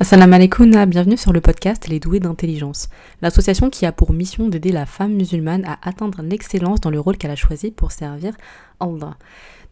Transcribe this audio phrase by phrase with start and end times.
[0.00, 2.88] Assalamu alaikum, bienvenue sur le podcast Les Doués d'intelligence,
[3.20, 7.16] l'association qui a pour mission d'aider la femme musulmane à atteindre l'excellence dans le rôle
[7.16, 8.32] qu'elle a choisi pour servir
[8.78, 9.16] Allah.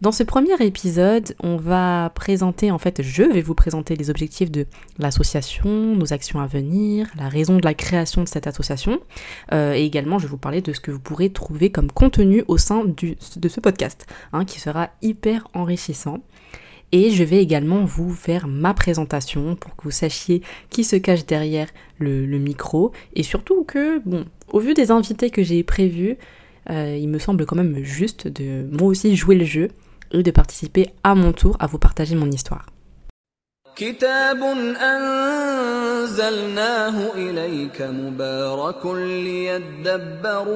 [0.01, 4.51] Dans ce premier épisode, on va présenter, en fait, je vais vous présenter les objectifs
[4.51, 4.67] de
[4.99, 8.99] l'association, nos actions à venir, la raison de la création de cette association,
[9.53, 12.43] euh, et également je vais vous parler de ce que vous pourrez trouver comme contenu
[12.49, 16.19] au sein de ce podcast, hein, qui sera hyper enrichissant.
[16.93, 21.27] Et je vais également vous faire ma présentation pour que vous sachiez qui se cache
[21.27, 22.93] derrière le, micro.
[23.15, 26.17] Et surtout que, bon, au vu des invités que j'ai prévus,
[26.71, 29.69] euh, il me semble quand même juste de moi aussi jouer le jeu
[30.13, 32.67] et de participer à mon tour à vous partager mon histoire.
[33.82, 34.44] كتاب
[34.94, 36.36] أنزلناه
[37.16, 40.52] إليك مبارك ليدبروا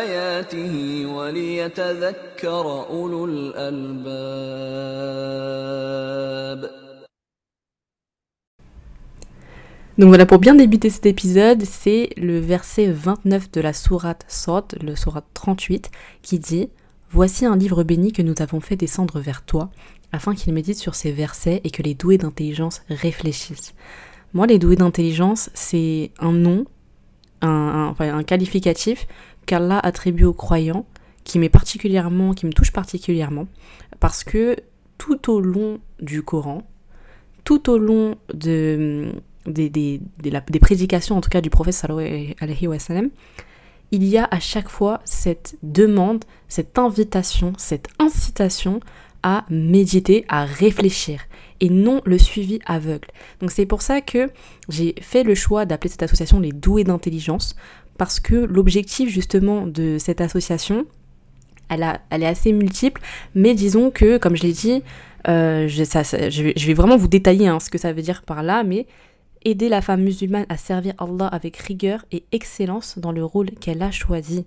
[0.00, 4.42] آياته وليتذكر أولو الألباب
[9.98, 14.68] Donc voilà, pour bien débuter cet épisode, c'est le verset 29 de la sourate Sot,
[14.82, 15.90] le sourate 38,
[16.22, 16.70] qui dit
[17.10, 19.70] Voici un livre béni que nous avons fait descendre vers toi,
[20.11, 23.73] afin qu'il médite sur ces versets et que les doués d'intelligence réfléchissent.
[24.33, 26.65] Moi, les doués d'intelligence, c'est un nom,
[27.41, 29.07] un, qualificatif
[29.45, 30.85] qu'Allah attribue aux croyants,
[31.23, 33.47] qui m'est particulièrement, qui me touche particulièrement,
[33.99, 34.55] parce que
[34.97, 36.63] tout au long du Coran,
[37.43, 39.11] tout au long de,
[39.45, 43.09] des, des, des, prédications, en tout cas du prophète sallallahu alayhi wa sallam,
[43.91, 48.81] il y a à chaque fois cette demande, cette invitation, cette incitation
[49.27, 51.19] à méditer, à réfléchir
[51.59, 53.09] et non le suivi aveugle.
[53.41, 54.29] Donc c'est pour ça que
[54.69, 57.57] j'ai fait le choix d'appeler cette association les doués d'intelligence
[57.97, 60.85] parce que l'objectif justement de cette association,
[61.67, 63.01] elle, est assez multiple,
[63.35, 64.81] mais disons que, comme je l'ai dit,
[65.27, 68.87] euh, je, vais, vraiment vous détailler hein, ce que ça veut dire par là, mais
[69.43, 73.81] aider la femme musulmane à servir Allah avec rigueur et excellence dans le rôle qu'elle
[73.81, 74.45] a choisi.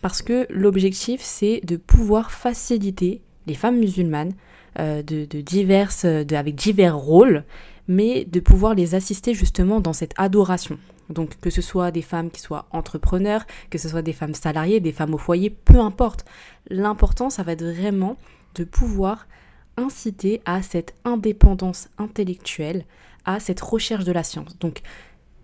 [0.00, 4.32] Parce que l'objectif, c'est de pouvoir faciliter les femmes musulmanes
[4.78, 7.44] euh, de, diverses, avec divers rôles,
[7.88, 10.78] mais de pouvoir les assister justement dans cette adoration.
[11.08, 14.80] Donc que ce soit des femmes qui soient entrepreneurs, que ce soit des femmes salariées,
[14.80, 16.24] des femmes au foyer, peu importe.
[16.68, 18.16] L'important, ça va être vraiment
[18.56, 19.26] de pouvoir
[19.76, 22.84] inciter à cette indépendance intellectuelle,
[23.24, 24.58] à cette recherche de la science.
[24.58, 24.82] Donc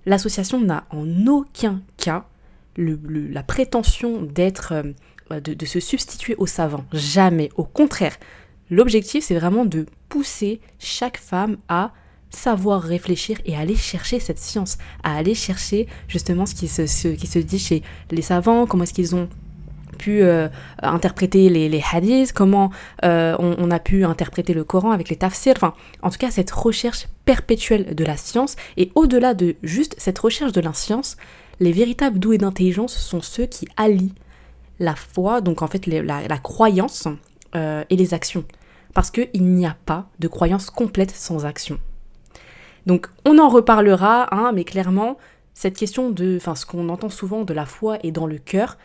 [0.06, 2.26] l'association n'a en aucun cas
[2.76, 4.92] la prétention d'être, euh,
[5.40, 6.84] de, se substituer aux savants.
[6.92, 7.50] Jamais.
[7.56, 8.16] Au contraire,
[8.70, 11.92] l'objectif c'est vraiment de pousser chaque femme à
[12.30, 17.26] savoir réfléchir et aller chercher cette science, à aller chercher justement ce qui ce qui
[17.26, 19.28] se dit chez les savants, comment est-ce qu'ils ont
[20.02, 20.48] pu euh,
[20.82, 22.70] interpréter les, hadiths, comment
[23.04, 26.50] euh, on, a pu interpréter le Coran avec les tafsirs, enfin, en tout cas, cette
[26.50, 31.16] recherche perpétuelle de la science, et au-delà de juste cette recherche de la science,
[31.60, 34.12] les véritables doués d'intelligence sont ceux qui allient
[34.82, 37.08] la foi, donc en fait la, croyance
[37.54, 38.44] euh, et les actions.
[38.94, 41.78] Parce qu'il n'y a pas de croyance complète sans action.
[42.84, 45.16] Donc on en reparlera, hein, mais clairement,
[45.54, 48.76] cette question de, enfin ce qu'on entend souvent de la foi et dans le cœur,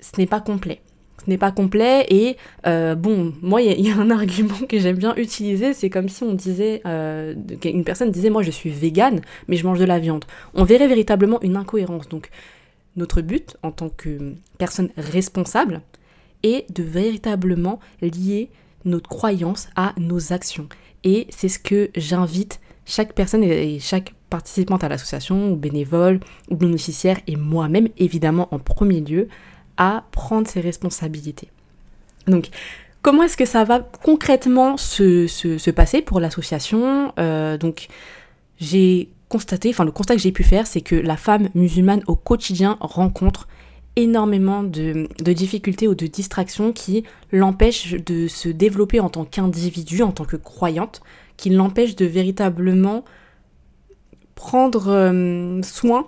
[0.00, 0.82] ce n'est pas complet.
[1.24, 2.36] Ce n'est pas complet et
[2.66, 6.22] euh, bon, moi il y, a un argument que j'aime bien utiliser, c'est comme si
[6.22, 9.98] on disait, euh, une personne disait moi je suis végane mais je mange de la
[9.98, 10.26] viande.
[10.54, 12.08] On verrait véritablement une incohérence.
[12.08, 12.30] Donc
[12.98, 15.80] notre but en tant que personne responsable
[16.42, 18.50] est de véritablement lier
[18.84, 20.68] notre croyance à nos actions.
[21.04, 26.20] Et c'est ce que j'invite chaque personne et chaque participante à l'association, ou bénévole,
[26.50, 29.28] ou bénéficiaire, et moi-même évidemment en premier lieu,
[29.76, 31.48] à prendre ses responsabilités.
[32.26, 32.48] Donc,
[33.00, 37.12] comment est-ce que ça va concrètement se, passer pour l'association?
[37.18, 37.88] Euh, Donc,
[38.60, 42.76] j'ai constaté, le constat que j'ai pu faire, c'est que la femme musulmane au quotidien
[42.80, 43.48] rencontre
[43.96, 50.02] énormément de, de difficultés ou de distractions qui l'empêchent de se développer en tant qu'individu,
[50.02, 51.02] en tant que croyante,
[51.36, 53.04] qui l'empêchent de véritablement
[54.34, 56.06] prendre euh, soin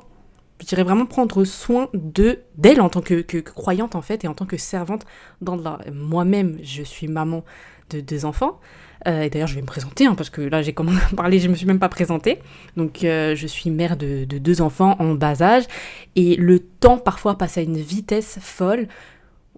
[0.60, 4.34] je dirais vraiment prendre soin de d'elle en tant que, croyante en fait et en
[4.34, 5.06] tant que servante
[5.40, 5.78] dans la...
[5.92, 7.44] Moi-même, je suis maman
[7.88, 8.60] de deux enfants.
[9.06, 11.38] Euh, et d'ailleurs, je vais me présenter hein, parce que là, j'ai commencé à parler,
[11.38, 12.40] je me suis même pas présentée.
[12.76, 15.64] Donc, euh, je suis mère de, deux enfants en bas âge
[16.16, 18.88] et le temps parfois passe à une vitesse folle.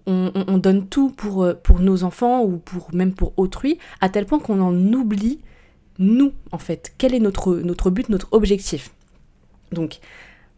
[0.05, 4.25] On, donne tout pour, euh, pour nos enfants ou pour même pour autrui, à tel
[4.25, 5.39] point qu'on en oublie
[5.97, 6.93] nous en fait.
[6.97, 8.91] Quel est notre, notre but, notre objectif?
[9.71, 9.99] Donc,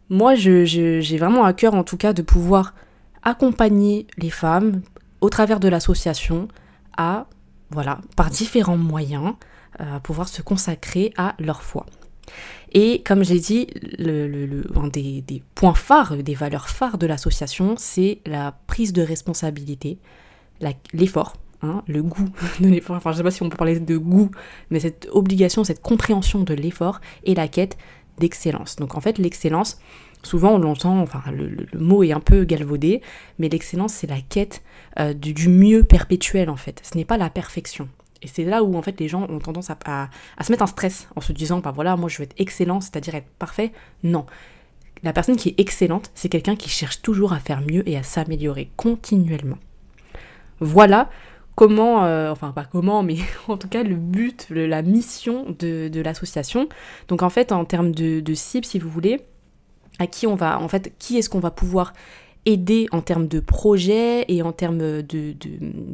[0.08, 2.74] moi, j'ai vraiment à cœur en tout cas de pouvoir
[3.22, 4.82] accompagner les femmes
[5.20, 6.48] au travers de l'association
[6.96, 7.26] à,
[7.70, 9.34] voilà, par différents moyens,
[9.78, 11.86] à pouvoir se consacrer à leur foi.
[12.72, 13.68] Et comme je l'ai dit,
[14.74, 19.98] un des, points phares, des valeurs phares de l'association, c'est la prise de responsabilité,
[20.92, 22.28] l'effort, hein, le goût
[22.60, 22.96] de l'effort.
[22.96, 24.30] Enfin, je ne sais pas si on peut parler de goût,
[24.70, 27.76] mais cette obligation, cette compréhension de l'effort et la quête
[28.18, 28.76] d'excellence.
[28.76, 29.78] Donc en fait, l'excellence,
[30.22, 33.02] souvent on l'entend, enfin le, mot est un peu galvaudé,
[33.38, 34.62] mais l'excellence, c'est la quête
[34.98, 36.80] euh, du mieux perpétuel en fait.
[36.84, 37.88] Ce n'est pas la perfection.
[38.22, 40.10] Et c'est là où en fait les gens ont tendance à,
[40.42, 43.14] se mettre un stress en se disant bah voilà moi je veux être excellent, c'est-à-dire
[43.14, 43.72] être parfait.
[44.02, 44.26] Non.
[45.02, 48.02] La personne qui est excellente, c'est quelqu'un qui cherche toujours à faire mieux et à
[48.02, 49.58] s'améliorer continuellement.
[50.60, 51.10] Voilà
[51.54, 53.16] comment, euh, enfin pas comment, mais
[53.48, 56.68] en tout cas le but, la mission de, l'association.
[57.08, 59.20] Donc en fait en termes de, de cible, si vous voulez,
[59.98, 61.92] à qui on va, en fait, qui est-ce qu'on va pouvoir
[62.46, 65.34] aider en termes de projets et en termes de,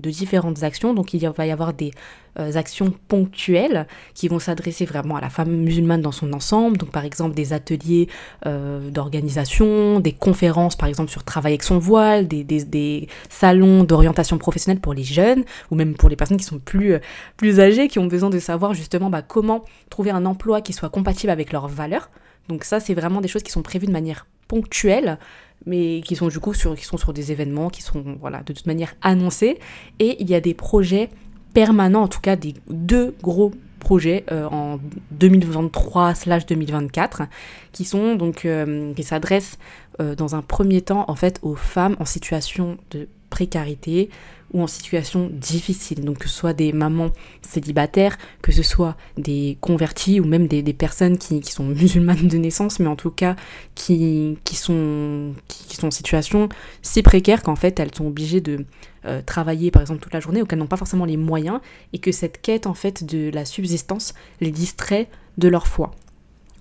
[0.04, 0.92] différentes actions.
[0.92, 1.90] Donc il va y avoir des
[2.38, 6.76] euh, actions ponctuelles qui vont s'adresser vraiment à la femme musulmane dans son ensemble.
[6.76, 8.08] Donc par exemple des ateliers
[8.46, 13.82] euh, d'organisation, des conférences par exemple sur travailler avec son voile, des, des, des salons
[13.84, 16.96] d'orientation professionnelle pour les jeunes ou même pour les personnes qui sont plus,
[17.38, 20.90] plus âgées, qui ont besoin de savoir justement bah, comment trouver un emploi qui soit
[20.90, 22.10] compatible avec leurs valeurs.
[22.48, 25.18] Donc ça, c'est vraiment des choses qui sont prévues de manière ponctuelle
[25.66, 28.52] mais qui sont du coup sur, qui sont sur des événements qui sont voilà, de
[28.52, 29.58] toute manière annoncés.
[29.98, 31.08] Et il y a des projets
[31.54, 34.78] permanents, en tout cas des deux gros projets euh, en
[35.18, 37.26] 2023/2024
[37.72, 39.58] qui sont donc euh, qui s'adressent
[40.00, 44.10] euh, dans un premier temps en fait aux femmes en situation de précarité
[44.52, 46.04] ou en situation difficile.
[46.04, 50.62] Donc que ce soit des mamans célibataires, que ce soit des convertis ou même des,
[50.74, 53.34] personnes qui, sont musulmanes de naissance, mais en tout cas
[53.74, 56.48] qui, sont, qui, en situation
[56.82, 58.66] si précaire qu'en fait elles sont obligées de
[59.06, 61.60] euh, travailler par exemple toute la journée ou qu'elles n'ont pas forcément les moyens
[61.94, 65.08] et que cette quête en fait de la subsistance les distrait
[65.38, 65.92] de leur foi.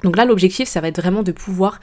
[0.03, 1.81] Donc là l'objectif ça va être vraiment de pouvoir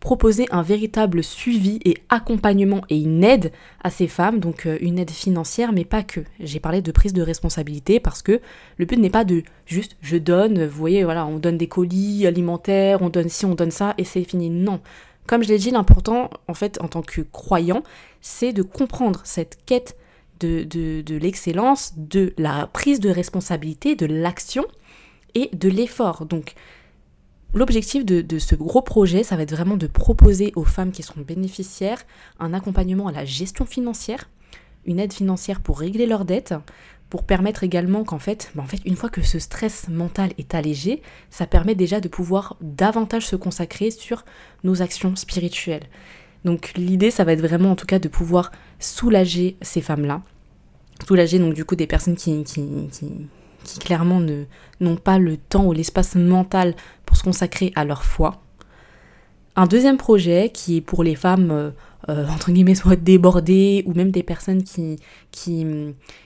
[0.00, 3.52] proposer un véritable suivi et accompagnement et une aide
[3.84, 6.20] à ces femmes, donc euh, une aide financière, mais pas que.
[6.40, 8.40] J'ai parlé de prise de responsabilité parce que
[8.78, 12.26] le but n'est pas de juste je donne, vous voyez, voilà, on donne des colis
[12.26, 14.48] alimentaires, on donne ci, on donne ça, et c'est fini.
[14.48, 14.80] Non.
[15.26, 17.82] Comme je l'ai dit, l'important, en fait, en tant que croyant,
[18.22, 19.96] c'est de comprendre cette quête
[20.40, 24.64] de, de, de l'excellence, de la prise de responsabilité, de l'action
[25.34, 26.24] et de l'effort.
[26.24, 26.54] Donc,
[27.52, 31.20] L'objectif de, ce gros projet, ça va être vraiment de proposer aux femmes qui sont
[31.20, 32.00] bénéficiaires
[32.38, 34.28] un accompagnement à la gestion financière,
[34.86, 36.54] une aide financière pour régler leurs dettes,
[37.08, 41.02] pour permettre également qu'en fait, bah, fait, une fois que ce stress mental est allégé,
[41.28, 44.24] ça permet déjà de pouvoir davantage se consacrer sur
[44.62, 45.88] nos actions spirituelles.
[46.44, 50.22] Donc l'idée, ça va être vraiment en tout cas de pouvoir soulager ces femmes-là,
[51.06, 52.44] soulager donc du coup des personnes qui
[53.78, 54.20] clairement
[54.80, 56.74] n'ont pas le temps ou l'espace mental
[57.06, 58.42] pour se consacrer à leur foi.
[59.56, 61.70] Un deuxième projet qui est pour les femmes, euh,
[62.08, 64.96] euh, entre guillemets, soit débordées, ou même des personnes qui,
[65.30, 65.66] qui,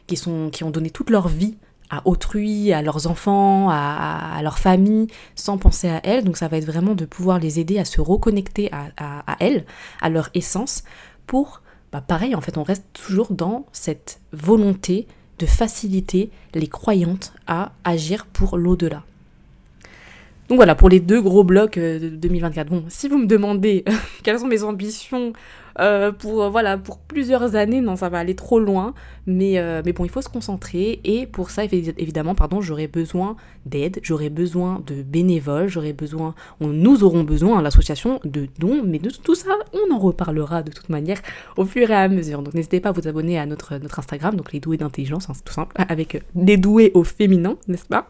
[0.07, 1.57] qui, sont, qui ont donné toute leur vie
[1.91, 6.25] à autrui, à leurs enfants, à, leur famille, sans penser à elles.
[6.25, 9.65] Donc ça va être vraiment de pouvoir les aider à se reconnecter à, à, elles,
[10.01, 10.85] à leur essence,
[11.27, 11.63] pour,
[11.93, 15.07] bah pareil, en fait, on reste toujours dans cette volonté
[15.39, 19.03] de faciliter les croyantes à agir pour l'au-delà.
[20.49, 22.69] Donc voilà, pour les deux gros blocs euh, de 2024.
[22.69, 23.85] Bon, si vous me demandez
[24.23, 25.33] quelles sont mes ambitions
[25.81, 28.93] euh, pour, euh, voilà, pour plusieurs années, non, ça va aller trop loin.
[29.27, 29.59] Mais,
[29.95, 31.01] bon, il faut se concentrer.
[31.05, 37.05] Et pour ça, évidemment, pardon, j'aurai besoin d'aide, j'aurai besoin de bénévoles, j'aurai besoin, nous
[37.05, 38.83] aurons besoin, l'association, de dons.
[38.85, 41.23] Mais de tout ça, on en reparlera de toute manière
[41.57, 42.43] au fur et à mesure.
[42.43, 45.33] Donc n'hésitez pas à vous abonner à notre, notre Instagram, donc les doués d'intelligence, hein,
[45.35, 48.09] c'est tout simple, avec les doués au féminin, n'est-ce pas?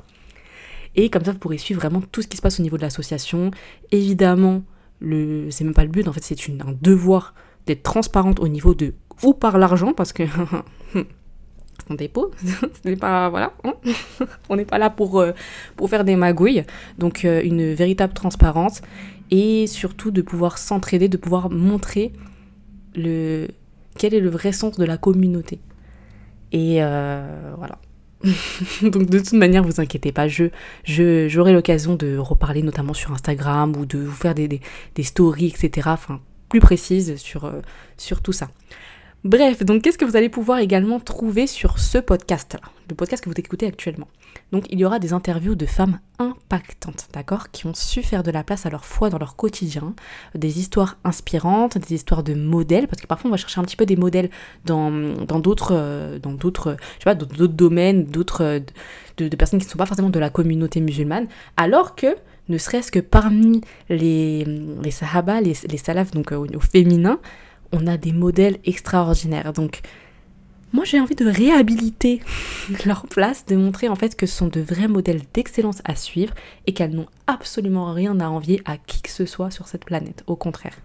[0.96, 2.82] Et comme ça, vous pourrez suivre vraiment tout ce qui se passe au niveau de
[2.82, 3.50] l'association.
[3.90, 4.62] Évidemment,
[5.00, 7.34] le, c'est même pas le but, en fait, c'est un devoir
[7.66, 10.24] d'être transparente au niveau de où par l'argent parce que
[11.90, 13.74] on dépôt, ce n'est pas voilà, hein.
[14.48, 15.32] on n'est pas là pour euh,
[15.76, 16.64] pour faire des magouilles.
[16.98, 18.82] Donc euh, une véritable transparence
[19.30, 22.12] et surtout de pouvoir s'entraider, de pouvoir montrer
[22.94, 23.48] le
[23.96, 25.60] quel est le vrai sens de la communauté.
[26.52, 27.78] Et euh, voilà.
[28.82, 30.48] Donc de toute manière, vous inquiétez pas, je,
[30.84, 34.60] j'aurai l'occasion de reparler notamment sur Instagram ou de vous faire des,
[35.02, 35.90] stories, etc.
[36.48, 37.60] Plus précise sur, euh,
[37.96, 38.48] sur tout ça.
[39.24, 43.30] Bref, donc qu'est-ce que vous allez pouvoir également trouver sur ce podcast-là, le podcast que
[43.30, 44.06] vous écoutez actuellement?
[44.52, 48.30] Donc il y aura des interviews de femmes impactantes, d'accord, qui ont su faire de
[48.30, 49.94] la place à leur foi dans leur quotidien,
[50.34, 53.76] des histoires inspirantes, des histoires de modèles, parce que parfois on va chercher un petit
[53.76, 54.28] peu des modèles
[54.66, 56.76] dans d'autres, euh, dans d'autres
[57.46, 58.60] domaines, d'autres, euh,
[59.16, 62.14] de, personnes qui ne sont pas forcément de la communauté musulmane, alors que
[62.50, 67.20] ne serait-ce que parmi les, les sahaba, les, les salafs, donc euh, au féminin,
[67.74, 69.52] on a des modèles extraordinaires.
[69.52, 69.80] Donc,
[70.72, 72.20] moi, j'ai envie de réhabiliter
[72.86, 76.34] leur place, de montrer en fait que ce sont de vrais modèles d'excellence à suivre
[76.66, 80.24] et qu'elles n'ont absolument rien à envier à qui que ce soit sur cette planète.
[80.26, 80.76] Au contraire.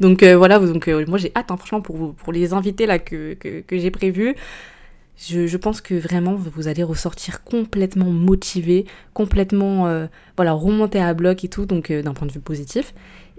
[0.00, 3.36] Donc euh, voilà, donc euh, moi j'ai hâte hein, franchement pour, les invités là que,
[3.70, 4.36] j'ai prévus.
[5.18, 8.84] Je, pense que vraiment vous allez ressortir complètement motivé,
[9.14, 12.92] complètement euh, voilà remonté à bloc et tout, donc d'un point de vue positif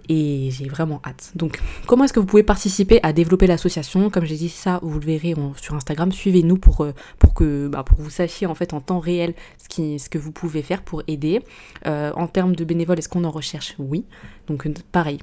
[0.10, 1.32] et j'ai vraiment hâte.
[1.36, 4.10] Donc, comment est-ce que vous pouvez participer à développer l'association?
[4.10, 6.12] Comme j'ai dit ça, vous le verrez sur Instagram.
[6.12, 10.10] Suivez-nous pour, euh, pour que bah, pour vous sachiez en fait en temps réel ce,
[10.10, 11.42] que vous pouvez faire pour aider.
[11.86, 13.76] Euh, en termes de bénévoles, est-ce qu'on en recherche?
[13.80, 14.06] Oui.
[14.48, 15.20] Donc, euh, pareil.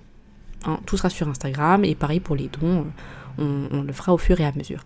[0.67, 2.87] Hein, tout sera sur Instagram et pareil pour les dons.
[3.37, 4.85] On, le fera au fur et à mesure.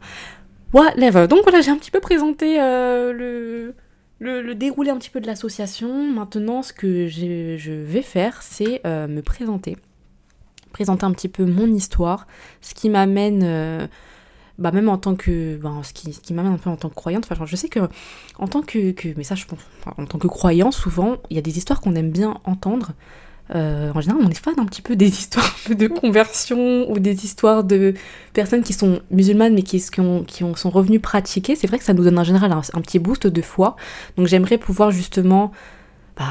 [0.72, 1.28] Whatever.
[1.28, 3.74] Donc voilà, j'ai un petit peu présenté le
[4.20, 6.10] le, déroulé un petit peu de l'association.
[6.10, 9.76] Maintenant, ce que je vais faire, c'est me présenter
[10.78, 12.28] présenter un petit peu mon histoire,
[12.60, 13.88] ce qui m'amène, euh,
[14.58, 16.88] bah même en tant que, ben, ce qui, ce qui m'amène un peu en tant
[16.88, 17.26] que croyante.
[17.28, 17.80] Enfin, je sais que
[18.38, 19.58] en tant que, que mais ça, je pense,
[19.96, 22.92] en tant que croyant, souvent, il y a des histoires qu'on aime bien entendre.
[23.56, 27.24] Euh, en général, on est fan un petit peu des histoires de conversion ou des
[27.24, 27.94] histoires de
[28.34, 31.56] personnes qui sont musulmanes mais qui, qui, qui ont, sont revenues pratiquer.
[31.56, 33.74] C'est vrai que ça nous donne en général un, petit boost de foi.
[34.16, 35.50] Donc j'aimerais pouvoir justement
[36.16, 36.26] bah,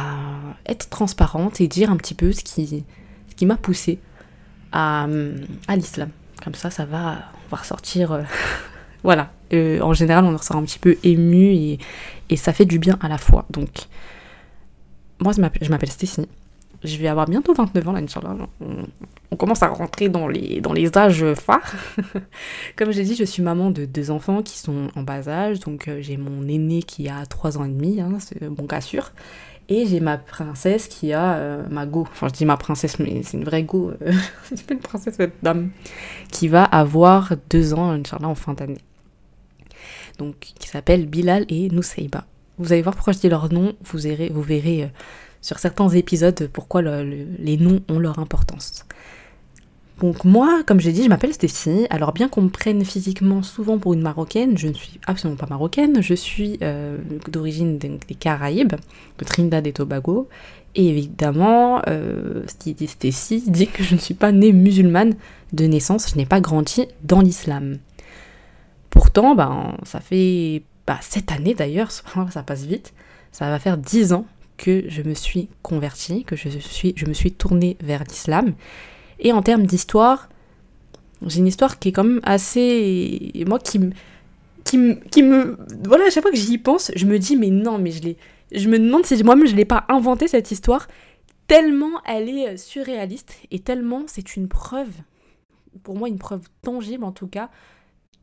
[0.65, 2.85] être transparente et dire un petit peu ce qui,
[3.27, 3.99] ce qui m'a poussée
[4.71, 5.07] à,
[5.75, 6.09] l'islam.
[6.43, 8.11] Comme ça, ça va, on va ressortir.
[8.11, 8.21] Euh,
[9.03, 9.31] voilà.
[9.53, 11.77] Euh, en général, on ressort un petit peu ému
[12.29, 13.45] et, ça fait du bien à la fois.
[13.49, 13.69] Donc,
[15.19, 16.27] moi, je m'appelle Stécie.
[16.83, 18.01] Je vais avoir bientôt 29 ans, là,
[18.61, 18.85] On,
[19.31, 21.73] on, commence à rentrer dans les, dans les âges phares.
[22.75, 25.59] Comme j'ai dit, je suis maman de deux enfants qui sont en bas âge.
[25.61, 28.81] Donc, euh, j'ai mon aîné qui a 3 ans et demi, hein, c'est bon cas
[28.81, 29.11] sûr.
[29.69, 32.07] Et j'ai ma princesse qui a euh, ma go.
[32.09, 33.91] Enfin, je dis ma princesse, mais c'est une vraie go.
[34.01, 35.71] Euh, c'est pas une princesse, cette dame.
[36.31, 38.77] Qui va avoir deux ans, Inch'Allah, en fin d'année.
[40.19, 42.25] Donc, qui s'appelle Bilal et Nusayba.
[42.57, 43.73] Vous allez voir pourquoi je dis leur nom.
[43.81, 44.87] Vous verrez, vous verrez euh,
[45.41, 48.85] sur certains épisodes pourquoi les noms ont leur importance.
[49.99, 51.87] Donc moi, comme j'ai dit, je m'appelle Stécie.
[51.89, 55.47] Alors bien qu'on me prenne physiquement souvent pour une marocaine, je ne suis absolument pas
[55.47, 56.01] marocaine.
[56.01, 56.97] Je suis euh,
[57.31, 58.73] d'origine des, Caraïbes,
[59.17, 60.29] de Trinidad et Tobago.
[60.75, 65.15] Et évidemment, euh, ce qui dit Stécie dit que je ne suis pas née musulmane
[65.53, 66.11] de naissance.
[66.11, 67.77] Je n'ai pas grandi dans l'islam.
[68.91, 71.89] Pourtant, ben, ça fait bah, cette année d'ailleurs,
[72.29, 72.93] ça passe vite.
[73.31, 74.27] Ça va faire dix ans
[74.57, 78.53] que je me suis convertie, que je me suis tournée vers l'islam.
[79.19, 80.29] Et en termes d'histoire,
[81.25, 83.31] j'ai une histoire qui est quand même assez.
[83.47, 83.91] Moi qui me.
[84.63, 85.21] Qui
[85.83, 88.17] voilà, à chaque fois que j'y pense, je me dis, mais non, mais je l'ai.
[88.51, 90.87] Je me demande si moi-même je l'ai pas inventé cette histoire,
[91.47, 94.91] tellement elle est euh, surréaliste et tellement c'est une preuve,
[95.83, 97.49] pour moi une preuve tangible en tout cas,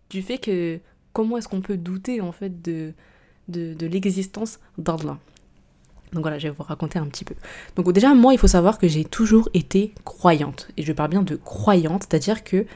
[0.09, 0.79] du fait que
[1.13, 2.93] comment est-ce qu'on peut douter en fait de,
[3.49, 5.19] de, de l'existence d'Allah.
[6.15, 7.35] Donc voilà, je vais vous raconter un petit peu.
[7.77, 10.69] Donc déjà, moi, il faut savoir que j'ai toujours été croyante.
[10.77, 12.67] Et je parle bien de croyante, c'est-à-dire que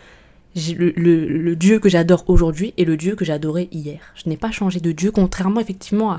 [0.57, 4.00] le, Dieu que j'adore aujourd'hui est le Dieu que j'adorais hier.
[4.14, 6.18] Je n'ai pas changé de Dieu, contrairement effectivement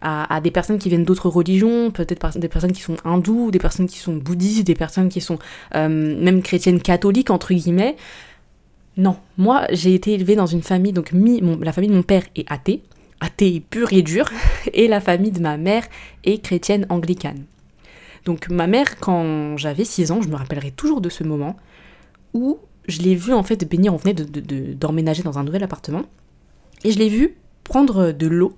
[0.00, 3.86] à, des personnes qui viennent d'autres religions, peut-être des personnes qui sont hindoues, des personnes
[3.86, 5.38] qui sont bouddhistes, des personnes qui sont
[5.74, 7.96] euh, même chrétiennes catholiques, entre guillemets.
[8.96, 12.50] Non, moi j'ai été élevée dans une famille, donc la famille de mon père est
[12.50, 12.82] athée,
[13.20, 14.30] athée pure et dure,
[14.72, 15.84] et la famille de ma mère
[16.24, 17.44] est chrétienne anglicane.
[18.24, 21.56] Donc ma mère, quand j'avais 6 ans, je me rappellerai toujours de ce moment,
[22.34, 22.58] où
[22.88, 26.02] je l'ai vue en fait bénir, on venait d'emménager de, dans un nouvel appartement,
[26.84, 28.56] et je l'ai vue prendre de l'eau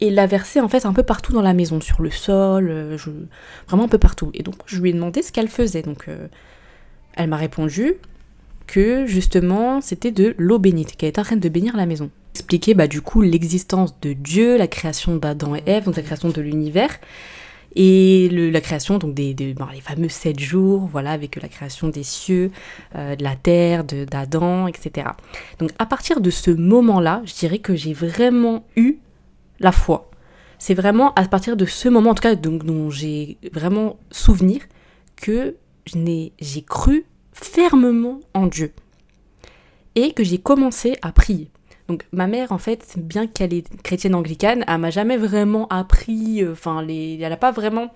[0.00, 2.96] et la verser en fait un peu partout dans la maison, sur le sol, euh,
[3.66, 4.30] vraiment un peu partout.
[4.34, 5.82] Et donc je lui ai demandé ce qu'elle faisait.
[5.82, 6.28] Donc euh,
[7.14, 7.94] elle m'a répondu
[8.66, 12.74] que justement c'était de l'eau bénite, qu'elle était en train de bénir la maison expliquer
[12.74, 16.40] bah, du coup l'existence de Dieu, la création d'Adam et Ève, donc la création de
[16.42, 16.98] l'univers,
[17.74, 22.50] et la création donc des, les fameux sept jours, voilà, avec la création des cieux,
[22.94, 25.08] euh, de la terre, d'Adam, etc.
[25.58, 28.98] Donc à partir de ce moment-là, je dirais que j'ai vraiment eu
[29.60, 30.10] la foi.
[30.58, 34.62] C'est vraiment à partir de ce moment, en tout cas, donc, dont j'ai vraiment souvenir
[35.16, 38.72] que j'ai cru fermement en Dieu.
[39.98, 41.48] et que j'ai commencé à prier.
[41.88, 46.42] Donc ma mère, en fait, bien qu'elle est chrétienne anglicane, elle m'a jamais vraiment appris,
[46.42, 47.92] euh, enfin, elle n'a pas vraiment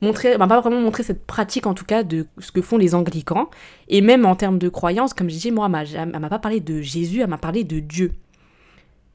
[0.00, 2.94] montré, m'a pas vraiment montré cette pratique en tout cas de ce que font les
[2.94, 3.50] anglicans.
[3.88, 6.80] Et même en termes de croyance, comme je dis, moi, elle m'a pas parlé de
[6.80, 8.12] Jésus, elle m'a parlé de Dieu.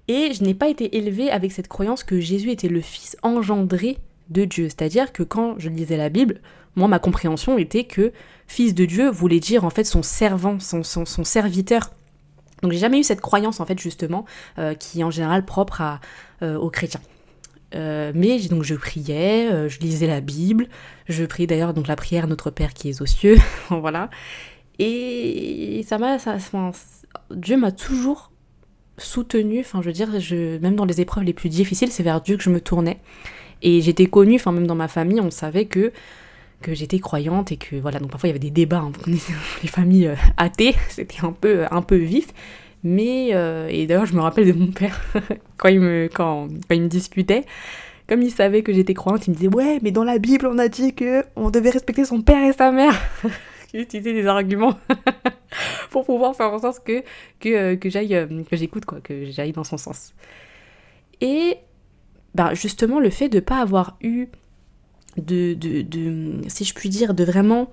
[0.08, 3.98] Et je n'ai pas été élevée avec cette croyance que Jésus était le fils engendré
[4.30, 4.66] de Dieu.
[4.66, 6.40] C'est-à-dire que quand je lisais la Bible,
[6.78, 8.14] moi, ma compréhension était que
[8.48, 10.84] fils de Dieu voulait dire en fait son servant, son,
[11.24, 11.92] serviteur.
[12.62, 14.26] Donc j'ai jamais eu cette croyance en fait justement
[14.58, 16.00] euh, qui est en général propre à,
[16.42, 17.02] euh, aux chrétiens.
[17.76, 20.68] Euh, mais donc je priais, je lisais la Bible,
[21.08, 23.38] je priais d'ailleurs donc la prière Notre Père qui est aux cieux,
[23.70, 24.10] voilà.
[24.80, 26.18] Et ça m'a,
[27.32, 28.32] Dieu m'a toujours
[28.98, 29.60] soutenu.
[29.62, 30.10] Enfin, je veux dire,
[30.62, 33.00] même dans les épreuves les plus difficiles, c'est vers Dieu que je me tournais.
[33.64, 35.92] Et j'étais connue, enfin même dans ma famille, on savait que
[36.62, 39.68] que j'étais croyante et que voilà donc parfois il y avait des débats hein, les
[39.68, 40.76] familles euh, athées.
[40.90, 42.28] C'était un peu un peu vif.
[42.84, 45.02] Mais euh, et d'ailleurs je me rappelle de mon père
[45.58, 47.44] quand il me quand, quand il me discutait
[48.08, 50.58] comme il savait que j'étais croyante il me disait ouais mais dans la Bible on
[50.58, 52.96] a dit que on devait respecter son père et sa mère.
[53.74, 54.78] J'ai utilisé des arguments
[55.90, 57.04] pour pouvoir faire en sorte que
[57.40, 60.14] que, euh, que j'aille que j'écoute quoi que j'aille dans son sens.
[61.20, 61.58] Et
[62.36, 64.28] bah justement le fait de pas avoir eu
[65.18, 67.70] de, de, si je puis dire, de vraiment...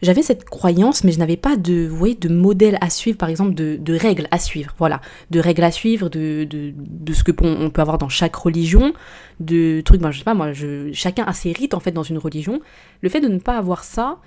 [0.00, 3.54] J'avais cette croyance, mais je n'avais pas de, vous de modèle à suivre, par exemple,
[3.54, 4.72] de, de, règles à suivre.
[4.78, 8.92] Voilà, de règles à suivre, de, de, ce que on peut avoir dans chaque religion,
[9.40, 12.04] de trucs, ben, je sais pas, moi, je, chacun a ses rites, en fait, dans
[12.04, 12.60] une religion.
[13.00, 14.18] Le fait de ne pas avoir ça,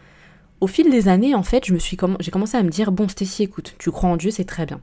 [0.60, 3.08] au fil des années, en fait, je me suis j'ai commencé à me dire, bon,
[3.08, 4.82] Stécie, écoute, tu crois en Dieu, c'est très bien.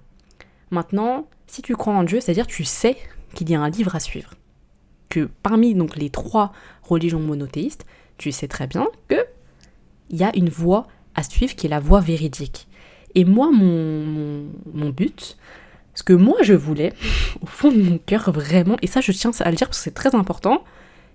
[0.70, 2.96] Maintenant, si tu crois en Dieu, c'est-à-dire tu sais
[3.34, 4.30] qu'il y a un livre à suivre
[5.08, 7.86] que parmi donc les trois religions monothéistes,
[8.16, 9.26] tu sais très bien que
[10.10, 12.66] il y a une voie à suivre qui est la voie véridique.
[13.14, 15.36] Et moi, mon, mon, but,
[15.94, 16.92] ce que moi je voulais,
[17.42, 19.84] au fond de mon cœur vraiment, et ça je tiens à le dire parce que
[19.84, 20.64] c'est très important,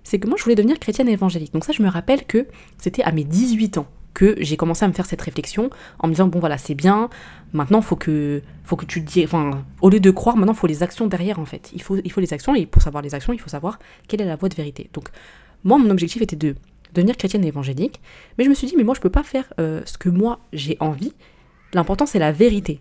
[0.02, 1.52] c'est que moi je voulais devenir chrétienne évangélique.
[1.52, 2.46] Donc ça je me rappelle que
[2.78, 6.12] c'était à mes 18 ans que j'ai commencé à me faire cette réflexion en me
[6.12, 7.10] disant bon voilà c'est bien
[7.52, 10.82] maintenant faut que faut que tu dis enfin au lieu de croire maintenant faut les
[10.82, 11.70] actions derrière en fait.
[11.74, 13.78] Il faut il faut les actions et pour savoir les actions il faut savoir
[14.08, 14.88] quelle est la voie de vérité.
[14.94, 15.08] Donc
[15.64, 16.54] moi mon objectif était de
[16.94, 18.00] devenir chrétienne évangélique
[18.38, 20.38] mais je me suis dit mais moi je peux pas faire euh, ce que moi
[20.52, 21.12] j'ai envie.
[21.72, 22.80] L'important c'est la vérité.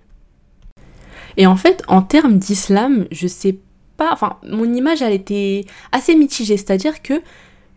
[1.35, 3.57] Et en fait en termes d'islam je sais
[3.97, 6.57] pas enfin mon image elle était assez mitigée.
[6.57, 7.21] C'est à dire que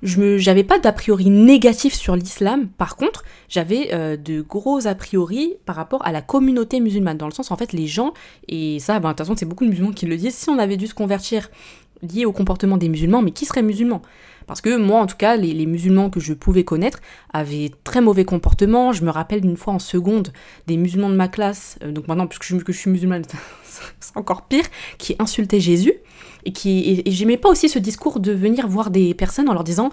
[0.07, 2.69] j'avais pas d'a priori négatif sur l'islam.
[2.69, 7.19] Par contre, j'avais euh, de gros a priori par rapport à la communauté musulmane.
[7.19, 8.15] Dans le sens, en fait, les gens,
[8.49, 10.59] et ça, ben, de toute façon, c'est beaucoup de musulmans qui le disent, si on
[10.59, 11.51] avait dû se convertir
[12.03, 14.03] lié au comportement des musulmans, mais qui serait musulman
[14.47, 17.01] Parce que moi, en tout cas, les, musulmans que je pouvais connaître
[17.33, 18.93] avaient très mauvais comportement.
[18.93, 20.33] Je me rappelle d'une fois en seconde,
[20.67, 23.23] des musulmans de ma classe, euh, donc maintenant, puisque je, suis musulmane,
[24.01, 24.65] c'est encore pire,
[24.99, 25.95] qui insultaient Jésus
[26.47, 29.65] et qui et, j'aimais pas aussi ce discours de venir voir des personnes en leur
[29.65, 29.91] disant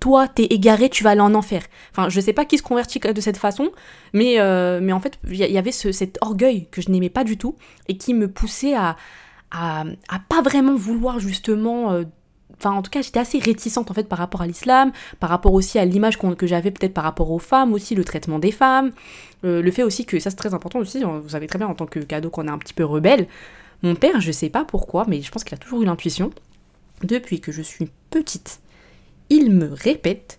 [0.00, 3.00] toi t'es égaré tu vas aller en enfer enfin je sais pas qui se convertit
[3.00, 3.70] de cette façon
[4.12, 7.38] mais euh, mais en fait il y, avait cet orgueil que je n'aimais pas du
[7.38, 7.56] tout
[7.88, 8.96] et qui me poussait à
[9.54, 9.84] à,
[10.28, 12.04] pas vraiment vouloir justement euh,
[12.56, 15.52] Enfin, en tout cas, j'étais assez réticente en fait par rapport à l'islam, par rapport
[15.52, 18.92] aussi à l'image que j'avais peut-être par rapport aux femmes aussi, le traitement des femmes,
[19.44, 21.02] euh, le fait aussi que ça c'est très important aussi.
[21.02, 23.26] Vous savez très bien en tant que cadeau qu'on est un petit peu rebelle,
[23.82, 26.30] mon père, je sais pas pourquoi, mais je pense qu'il a toujours eu l'intuition.
[27.02, 28.60] Depuis que je suis petite,
[29.30, 30.38] il me répète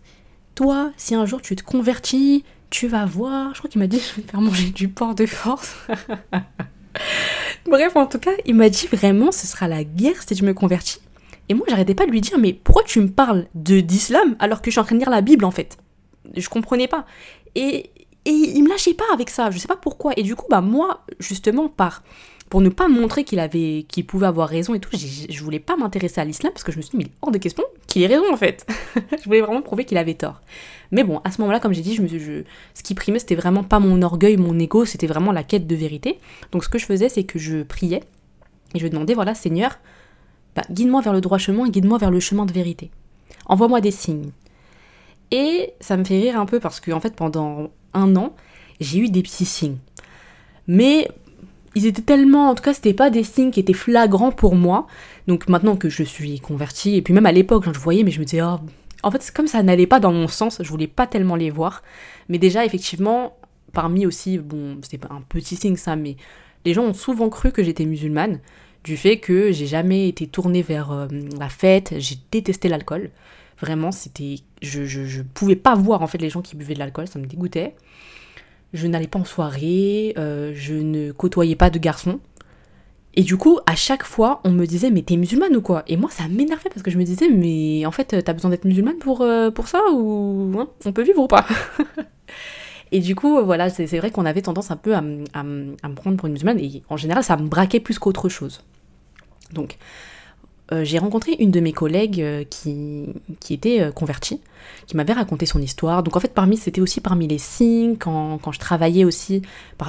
[0.56, 3.54] Toi, si un jour tu te convertis, tu vas voir.
[3.54, 5.76] Je crois qu'il m'a dit Je vais te faire manger du porc de force.
[7.66, 10.54] Bref, en tout cas, il m'a dit vraiment Ce sera la guerre si je me
[10.54, 11.00] convertis.
[11.50, 14.62] Et moi, j'arrêtais pas de lui dire Mais pourquoi tu me parles de d'islam alors
[14.62, 15.78] que je suis en train de lire la Bible en fait?
[16.36, 17.06] Je comprenais pas.
[17.56, 17.92] Et,
[18.26, 20.14] et il me lâchait pas avec ça, je sais pas pourquoi.
[20.18, 22.04] Et du coup, bah moi, justement, par
[22.50, 25.76] pour ne pas montrer qu'il avait, qu'il pouvait avoir raison et tout, je voulais pas
[25.76, 28.32] m'intéresser à l'islam parce que je me suis dit, hors de question qu'il ait raison
[28.32, 28.68] en fait.
[28.96, 30.42] je voulais vraiment prouver qu'il avait tort.
[30.92, 33.36] Mais bon, à ce moment-là, comme j'ai dit, je me, je, ce qui primait, c'était
[33.36, 36.20] vraiment pas mon orgueil, mon ego, c'était vraiment la quête de vérité.
[36.52, 38.04] Donc ce que je faisais, c'est que je priais
[38.76, 39.80] et je demandais, voilà, Seigneur,
[40.56, 42.92] bah, guide-moi vers le droit chemin, guide-moi vers le chemin de vérité.
[43.46, 44.32] Envoie-moi des signes.
[45.32, 48.36] Et ça me fait rire un peu parce que, en fait, pendant un an,
[48.80, 49.78] j'ai eu des petits signes.
[50.68, 51.08] Mais
[51.76, 54.88] ils étaient tellement, en tout cas, c'était pas des signes qui étaient flagrants pour moi.
[55.28, 58.20] Donc maintenant que je suis convertie, et puis même à l'époque, je voyais, mais je
[58.20, 58.58] me disais, oh,
[59.04, 61.84] en fait, comme ça n'allait pas dans mon sens, je voulais pas tellement les voir.
[62.30, 63.38] Mais déjà, effectivement,
[63.74, 66.16] parmi aussi, bon, c'était pas un petit signe ça, mais
[66.64, 68.40] les gens ont souvent cru que j'étais musulmane,
[68.84, 71.08] du fait que j'ai jamais été tournée vers euh,
[71.40, 73.10] la fête, j'ai détesté l'alcool.
[73.60, 74.36] Vraiment, c'était.
[74.62, 77.20] Je, je, je, pouvais pas voir en fait les gens qui buvaient de l'alcool, ça
[77.20, 77.76] me dégoûtait.
[78.76, 82.20] Je n'allais pas en soirée, euh, je ne côtoyais pas de garçons.
[83.16, 85.84] Et du coup, à chaque fois, on me disait, mais t'es musulmane ou quoi?
[85.88, 88.66] Et moi, ça m'énervait parce que je me disais, mais en fait, t'as besoin d'être
[88.66, 91.46] musulmane pour, euh, pour ça Ou hein, on peut vivre ou pas?
[92.92, 95.00] Et du coup, voilà, c'est vrai qu'on avait tendance un peu à,
[95.34, 96.60] à, à, me prendre pour une musulmane.
[96.60, 98.64] Et en général, ça me braquait plus qu'autre chose.
[99.54, 99.78] Donc,
[100.72, 103.06] euh, j'ai rencontré une de mes collègues euh, qui,
[103.40, 104.42] qui, était euh, convertie,
[104.88, 106.02] qui m'avait raconté son histoire.
[106.02, 109.44] Donc en fait, parmi, c'était aussi parmi les signes, quand, quand je travaillais aussi,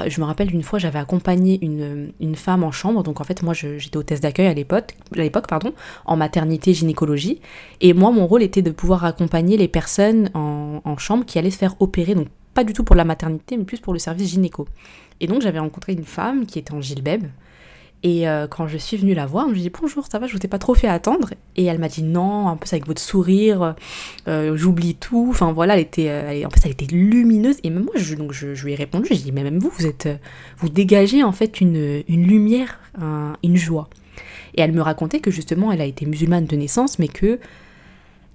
[0.07, 3.03] je me rappelle une fois, j'avais accompagné une, une, femme en chambre.
[3.03, 5.73] Donc en fait, moi, j'étais hôtesse d'accueil à l'époque, à l'époque, pardon,
[6.05, 7.41] en maternité gynécologie.
[7.81, 11.51] Et moi, mon rôle était de pouvoir accompagner les personnes en, en chambre qui allaient
[11.51, 12.15] se faire opérer.
[12.15, 14.67] Donc pas du tout pour la maternité, mais plus pour le service gynéco.
[15.21, 17.25] Et donc j'avais rencontré une femme qui était en gilbeb,
[18.07, 20.29] et euh, quand je suis venue la voir, je lui ai dit bonjour, ça va,
[20.29, 21.31] je vous ai pas trop fait attendre.
[21.57, 23.75] Et elle m'a dit non, un peu avec votre sourire,
[24.29, 25.27] euh, j'oublie tout.
[25.31, 27.57] Enfin voilà, elle était, euh, en fait, elle était lumineuse.
[27.65, 29.87] Et même moi, je, donc je, lui ai répondu, j'ai dit mais même vous, vous
[29.87, 30.09] êtes,
[30.59, 32.79] vous dégagez en fait une, lumière,
[33.43, 33.89] une joie.
[34.55, 37.41] Et elle me racontait que justement, elle a été musulmane de naissance, mais que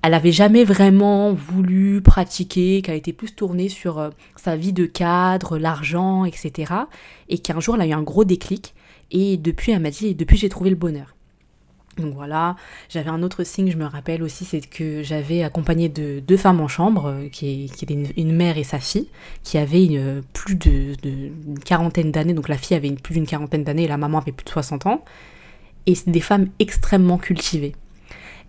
[0.04, 5.58] elle avait jamais vraiment voulu pratiquer, qu'elle était plus tournée sur sa vie de cadre,
[5.58, 6.74] l'argent, etc.
[7.30, 8.74] Et qu'un jour, elle a eu un gros déclic
[9.12, 11.16] et depuis, elle m'a dit, depuis j'ai trouvé le bonheur.
[11.98, 12.56] Donc voilà,
[12.90, 16.62] j'avais un autre signe, je me rappelle aussi, c'est que j'avais accompagné de, deux femmes
[16.62, 19.10] en chambre, euh, qui, étaient une, mère et sa fille,
[19.44, 20.96] qui avaient une, plus de,
[21.66, 24.46] quarantaine d'années, donc la fille avait plus d'une quarantaine d'années et la maman avait plus
[24.46, 25.04] de 60 ans,
[25.86, 27.76] et c'est des femmes extrêmement cultivées.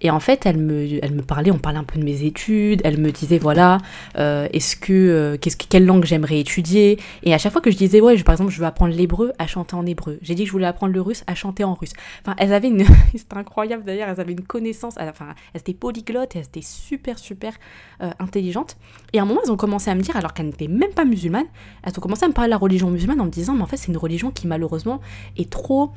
[0.03, 3.11] Et en fait, elle me, parlait, on parlait un peu de mes études, elle me
[3.11, 3.79] disait, voilà,
[4.19, 6.99] euh, est-ce que, euh, qu'est-ce que, quelle langue j'aimerais étudier?
[7.23, 9.33] Et à chaque fois que je disais, ouais, je, par exemple, je veux apprendre l'hébreu,
[9.39, 10.19] à chanter en hébreu.
[10.21, 11.93] J'ai dit que je voulais apprendre le russe, à chanter en russe.
[12.21, 12.85] Enfin, elles avaient une,
[13.17, 17.55] c'était incroyable d'ailleurs, elles avaient une connaissance, enfin, elles étaient polyglottes, elles étaient super, super
[18.03, 18.77] euh, intelligentes.
[19.13, 21.05] Et à un moment, elles ont commencé à me dire, alors qu'elles n'étaient même pas
[21.05, 21.47] musulmanes,
[21.85, 23.67] elles ont commencé à me parler de la religion musulmane en me disant, mais en
[23.67, 25.01] fait, c'est une religion qui malheureusement
[25.37, 25.93] est trop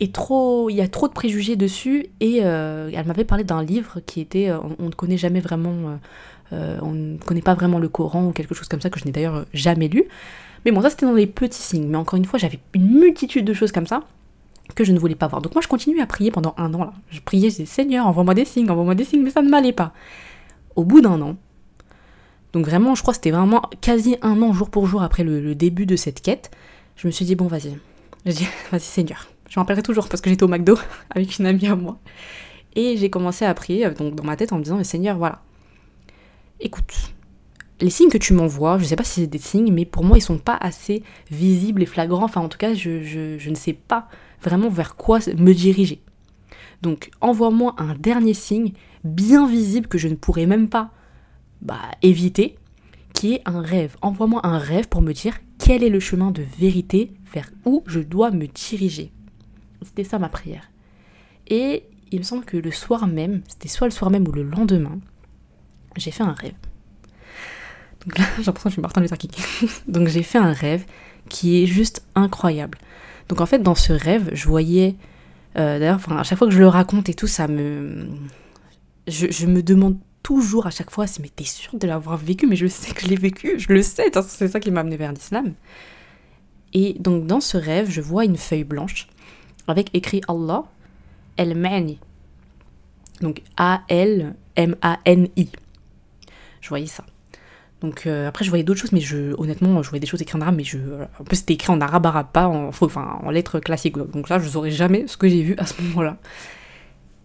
[0.00, 2.06] il y a trop de préjugés dessus.
[2.20, 5.98] Et euh, elle m'avait parlé d'un livre qui était, euh, on, ne connaît jamais vraiment,
[6.52, 9.04] euh, on ne connaît pas vraiment le Coran ou quelque chose comme ça que je
[9.04, 10.04] n'ai d'ailleurs jamais lu.
[10.64, 11.88] Mais bon, ça c'était dans les petits signes.
[11.88, 14.02] Mais encore une fois, j'avais une multitude de choses comme ça
[14.74, 15.42] que je ne voulais pas voir.
[15.42, 16.92] Donc moi, je continuais à prier pendant un an là.
[17.10, 19.72] Je priais, je disais Seigneur, envoie-moi des signes, envoie-moi des signes, mais ça ne m'allait
[19.72, 19.92] pas.
[20.76, 21.36] Au bout d'un an,
[22.52, 25.40] donc vraiment, je crois que c'était vraiment quasi un an jour pour jour après le,
[25.40, 26.50] le début de cette quête,
[26.96, 27.76] je me suis dit bon, vas-y.
[28.26, 30.78] Dis vas-y Seigneur, je m'en rappellerai toujours parce que j'étais au McDo
[31.10, 31.98] avec une amie à moi.
[32.74, 35.42] Et j'ai commencé à prier euh, donc, dans ma tête en me disant, Seigneur, voilà.
[36.60, 36.94] Écoute,
[37.80, 40.04] les signes que tu m'envoies, je ne sais pas si c'est des signes, mais pour
[40.04, 42.24] moi, ils sont pas assez visibles et flagrants.
[42.24, 44.08] Enfin, en tout cas, je, je ne sais pas
[44.40, 46.00] vraiment vers quoi me diriger.
[46.82, 50.90] Donc, envoie-moi un dernier signe bien visible que je ne pourrais même pas
[51.60, 52.56] bah, éviter,
[53.14, 53.96] qui est un rêve.
[54.00, 58.00] Envoie-moi un rêve pour me dire quel est le chemin de vérité vers où je
[58.00, 59.12] dois me diriger.
[59.82, 60.70] C'était ça ma prière.
[61.48, 64.42] Et il me semble que le soir même, c'était soit le soir même ou le
[64.42, 64.98] lendemain,
[65.96, 66.54] j'ai fait un rêve.
[68.04, 69.30] Donc là, j'ai l'impression que je suis Martin Luther King.
[69.88, 70.84] Donc j'ai fait un rêve
[71.28, 72.78] qui est juste incroyable.
[73.28, 74.96] Donc en fait, dans ce rêve, je voyais.
[75.56, 78.08] Euh, d'ailleurs, à chaque fois que je le raconte et tout, ça me.
[79.06, 82.46] Je, me demande toujours à chaque fois si mais t'es sûr de l'avoir vécu?
[82.46, 84.96] Mais je sais que je l'ai vécu, je le sais, c'est ça qui m'a amené
[84.96, 85.54] vers l'islam.
[86.72, 89.08] Et donc dans ce rêve, je vois une feuille blanche
[89.68, 90.64] avec écrit Allah,
[91.36, 91.98] El-Mani.
[93.20, 95.48] Donc A-L-M-A-N-I.
[96.60, 97.04] Je voyais ça.
[97.80, 100.36] Donc euh, après je voyais d'autres choses, mais je, honnêtement je voyais des choses écrites
[100.36, 103.58] en arabe, mais je, un peu c'était écrit en arabe arabe, pas en, en lettres
[103.60, 103.96] classiques.
[103.96, 106.18] Donc là je ne saurais jamais ce que j'ai vu à ce moment-là.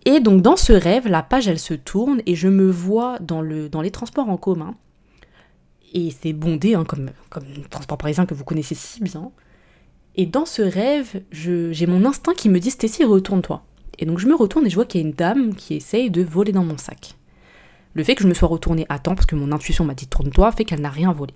[0.05, 3.41] Et donc dans ce rêve, la page elle se tourne et je me vois dans,
[3.41, 4.75] le, dans les transports en commun.
[5.93, 9.31] Et c'est bondé, hein, comme, comme transport parisien que vous connaissez si bien.
[10.15, 13.63] Et dans ce rêve, j'ai mon instinct qui me dit Stécie, retourne-toi.
[13.99, 16.09] Et donc je me retourne et je vois qu'il y a une dame qui essaye
[16.09, 17.15] de voler dans mon sac.
[17.93, 20.07] Le fait que je me sois retournée à temps, parce que mon intuition m'a dit
[20.07, 21.33] tourne-toi, fait qu'elle n'a rien volé.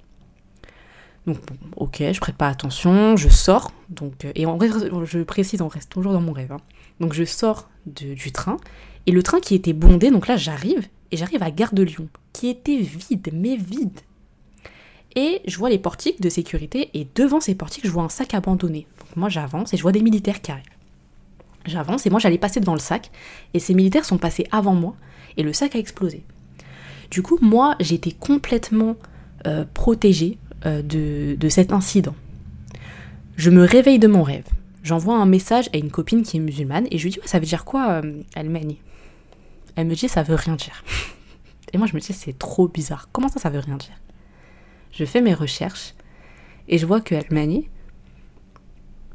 [1.26, 1.38] Donc
[1.76, 4.58] ok, je prête pas attention, je sors, donc, et en
[5.06, 6.52] je précise, on reste toujours dans mon rêve.
[6.52, 6.60] Hein.
[7.00, 8.58] Donc je sors du train,
[9.06, 12.10] et le train qui était bondé, donc là j'arrive, et j'arrive à Gare de Lyon,
[12.34, 14.00] qui était vide, mais vide.
[15.16, 18.34] Et je vois les portiques de sécurité et devant ces portiques, je vois un sac
[18.34, 18.88] abandonné.
[19.16, 20.66] Moi j'avance et je vois des militaires qui arrivent.
[21.66, 23.12] J'avance et moi j'allais passer devant le sac
[23.54, 24.96] et ces militaires sont passés avant moi
[25.38, 26.24] et le sac a explosé.
[27.12, 28.96] Du coup, moi j'étais complètement
[29.48, 32.16] euh, protégée euh, de, cet incident.
[33.36, 34.46] Je me réveille de mon rêve.
[34.84, 37.46] J'envoie un message à une copine qui est musulmane et je lui dis Ça veut
[37.46, 40.84] dire quoi, euh, Elle me dit Ça veut rien dire.
[41.74, 43.10] Et moi je me dis C'est trop bizarre.
[43.12, 43.94] Comment ça, ça veut rien dire?
[44.92, 45.94] Je fais mes recherches
[46.68, 47.70] et je vois que Almani,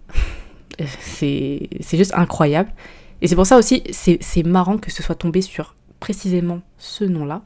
[0.79, 2.73] c'est juste incroyable.
[3.23, 7.43] Et c'est pour ça aussi, c'est marrant que ce soit tombé sur précisément ce nom-là.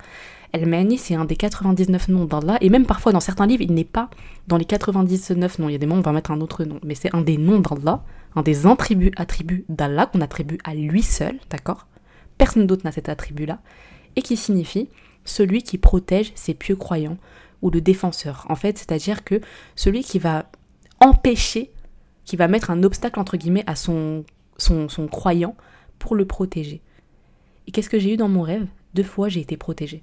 [0.52, 3.84] El-Mani, c'est un des 99 noms d'Allah, et même parfois dans certains livres, il n'est
[3.84, 4.08] pas
[4.46, 5.68] dans les 99 noms.
[5.68, 7.36] Il y a des où on va mettre un autre nom, mais c'est un des
[7.36, 8.02] noms d'Allah,
[8.34, 11.86] un des attributs, attributs d'Allah qu'on attribue à lui seul, d'accord?
[12.38, 13.60] Personne d'autre n'a cet attribut-là,
[14.16, 14.88] et qui signifie
[15.24, 17.18] celui qui protège ses pieux croyants,
[17.62, 18.46] ou le défenseur.
[18.48, 19.40] En fait, c'est-à-dire que
[19.76, 20.50] celui qui va
[21.00, 21.72] empêcher,
[22.24, 24.24] qui va mettre un obstacle entre guillemets à son,
[24.58, 25.56] son, croyant
[25.98, 26.82] pour le protéger.
[27.66, 28.66] Et qu'est-ce que j'ai eu dans mon rêve?
[28.94, 30.02] Deux fois, j'ai été protégée.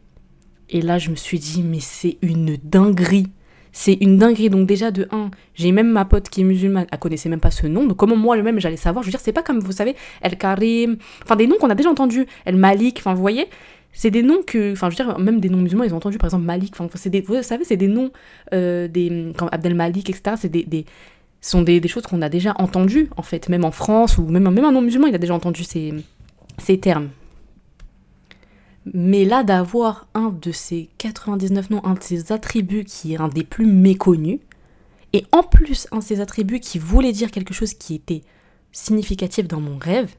[0.70, 3.28] Et là, je me suis dit, mais c'est une dinguerie.
[3.72, 4.50] C'est une dinguerie.
[4.50, 7.52] Donc déjà, de 1, j'ai même ma pote qui est musulmane, elle connaissait même pas
[7.52, 7.86] ce nom.
[7.86, 9.04] Donc comment moi-même j'allais savoir?
[9.04, 11.76] Je veux dire, c'est pas comme, vous savez, El Karim, enfin des noms qu'on a
[11.76, 12.26] déjà entendus.
[12.46, 13.48] El Malik, enfin vous voyez?
[13.96, 16.18] C'est des noms que, enfin, je veux dire, même des noms musulmans, ils ont entendu,
[16.18, 18.12] par exemple, Malik, vous savez, c'est des noms,
[18.54, 20.86] euh, des, comme Abdel Malik, etc., c'est des,
[21.40, 24.72] sont des, choses qu'on a déjà entendues, en fait, même en France, ou même, un
[24.72, 27.10] nom musulman, il a déjà entendu ces termes.
[28.94, 33.30] Mais là, d'avoir un de ces 99 noms, un de ces attributs qui est un
[33.30, 34.40] des plus méconnus,
[35.14, 38.24] et en plus un de ces attributs qui voulait dire quelque chose qui était
[38.74, 40.14] significatif dans mon rêve,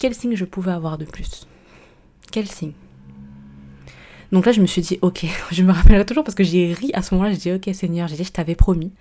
[0.00, 1.46] quel signe je pouvais avoir de plus?
[2.32, 2.72] Quel signe?
[4.32, 6.90] Donc là, je me suis dit, ok, je me rappellerai toujours parce que j'ai ri
[6.94, 8.92] à ce moment-là, j'ai dit, ok Seigneur, j'ai dit, je t'avais promis.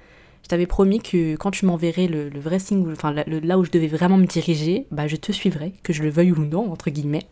[0.43, 3.87] Je t'avais promis que quand tu m'enverrais le, vrai signe, enfin là où je devais
[3.87, 7.27] vraiment me diriger, bah je te suivrai, que je le veuille ou non, entre guillemets.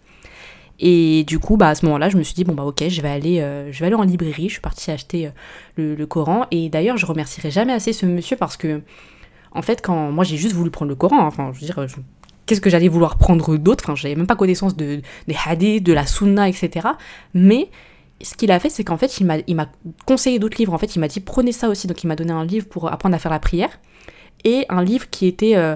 [0.80, 3.02] Et du coup, bah, à ce moment-là, je me suis dit, bon, bah, ok, je
[3.02, 4.48] vais aller, euh, je vais aller en librairie.
[4.48, 5.30] Je suis partie acheter
[5.78, 6.46] euh, le, Coran.
[6.52, 8.82] Et d'ailleurs, je remercierai jamais assez ce monsieur parce que,
[9.52, 11.86] en fait, quand moi, j'ai juste voulu prendre le Coran, hein, enfin, je veux dire,
[12.50, 13.84] qu'est-ce que j'allais vouloir prendre d'autre?
[13.86, 16.88] Enfin, j'avais même pas connaissance de, des hadiths, de la sunna, etc.
[17.36, 17.70] Mais
[18.24, 19.70] ce qu'il a fait, c'est qu'en fait, il m'a, il m'a
[20.08, 20.74] conseillé d'autres livres.
[20.74, 21.86] En fait, il m'a dit, prenez ça aussi.
[21.86, 23.70] Donc, il m'a donné un livre pour apprendre à faire la prière.
[24.46, 25.76] Et un livre qui était euh,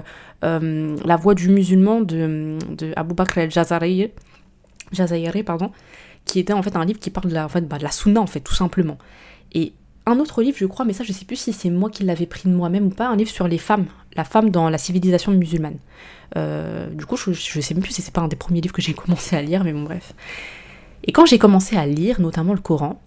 [1.04, 5.70] La voix du musulman de, de Abu Bakr Jazayere, pardon,
[6.24, 8.20] qui était en fait un livre qui parle de la, en bah, de la sunna,
[8.20, 8.98] en fait, tout simplement.
[9.52, 9.74] Et
[10.06, 12.26] un autre livre, je crois, mais ça, je sais plus si c'est moi qui l'avais
[12.26, 13.86] pris de moi-même ou pas, un livre sur les femmes,
[14.16, 15.78] la femme dans la civilisation musulmane.
[16.36, 18.82] Euh, du coup, je, sais même plus si c'est pas un des premiers livres que
[18.82, 20.14] j'ai commencé à lire, mais bon, bref.
[21.04, 23.00] Et quand j'ai commencé à lire, notamment le Coran,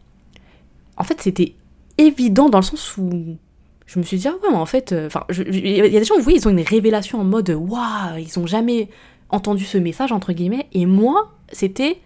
[0.97, 1.53] en fait, c'était
[1.97, 3.38] évident dans le sens où
[3.86, 6.23] je me suis dit, ah ouais, en fait, euh, il y a des gens, vous
[6.23, 8.89] voyez, ils ont une révélation en mode, waouh, ils ont jamais
[9.29, 11.99] entendu ce message, entre guillemets, et moi, c'était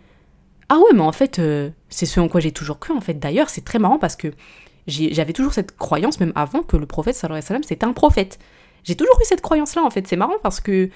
[0.71, 2.93] ah ouais, mais en fait, euh, c'est ce en quoi j'ai toujours cru.
[2.93, 4.29] En fait, d'ailleurs, c'est très marrant parce que
[4.87, 7.15] j'avais toujours cette croyance, même avant que le prophète,
[7.63, 8.39] c'était un prophète.
[8.83, 10.07] J'ai toujours eu cette croyance-là, en fait.
[10.07, 10.89] C'est marrant parce que,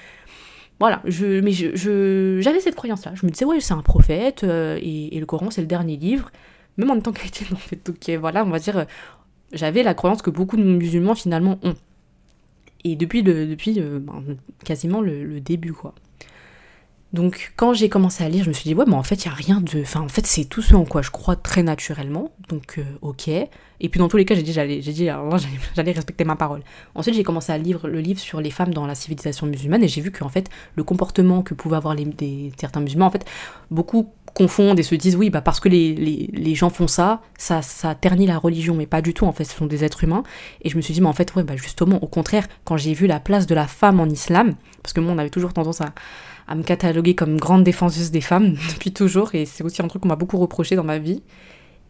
[0.80, 3.14] voilà, mais j'avais cette croyance-là.
[3.16, 6.32] Je me disais, ouais, c'est un prophète, euh, et, le Coran, c'est le dernier livre.
[6.78, 7.86] Même en tant que chrétienne, en fait.
[7.86, 8.86] Donc, voilà, on va dire, euh,
[9.54, 11.76] j'avais la croyance que beaucoup de musulmans, finalement, ont.
[12.84, 14.24] Et depuis, le, depuis ben,
[14.64, 15.96] quasiment le début, quoi.
[17.16, 19.30] Donc quand j'ai commencé à lire, je me suis dit ouais mais en fait il
[19.30, 22.32] y a rien de, en fait c'est tout ce en quoi je crois très naturellement,
[22.50, 23.30] donc euh, ok.
[23.30, 24.82] Et puis dans tous les cas j'ai dit j'allais,
[25.76, 26.62] j'allais respecter ma parole.
[26.94, 29.88] Ensuite j'ai commencé à lire le livre sur les femmes dans la civilisation musulmane et
[29.88, 33.26] j'ai vu qu'en fait le comportement que pouvaient avoir les, certains musulmans en fait
[33.72, 37.96] beaucoup confondent et se disent oui bah parce que les, gens font ça, ça ça
[37.96, 40.24] ternit la religion mais pas du tout en fait ce sont des êtres humains
[40.64, 42.94] et je me suis dit mais en fait ouais bah justement au contraire quand j'ai
[42.94, 45.80] vu la place de la femme en islam parce que moi on avait toujours tendance
[45.80, 45.94] à
[46.48, 50.02] à me cataloguer comme grande défenseuse des femmes depuis toujours, et c'est aussi un truc
[50.02, 51.24] qu'on m'a beaucoup reproché dans ma vie.